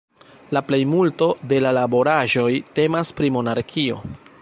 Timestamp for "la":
0.55-0.63, 1.65-1.75